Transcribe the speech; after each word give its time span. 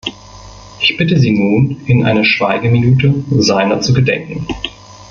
Ich 0.79 0.97
bitte 0.97 1.19
Sie 1.19 1.29
nun, 1.29 1.79
in 1.85 2.03
einer 2.05 2.25
Schweigeminute 2.25 3.23
seiner 3.29 3.81
zu 3.81 3.93
gedenken. 3.93 4.47